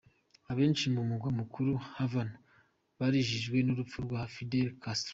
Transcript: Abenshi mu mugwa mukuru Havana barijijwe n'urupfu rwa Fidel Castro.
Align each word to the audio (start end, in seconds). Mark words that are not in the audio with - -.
Abenshi 0.51 0.85
mu 0.95 1.01
mugwa 1.09 1.29
mukuru 1.39 1.71
Havana 1.95 2.37
barijijwe 2.97 3.57
n'urupfu 3.65 3.97
rwa 4.05 4.21
Fidel 4.33 4.67
Castro. 4.83 5.09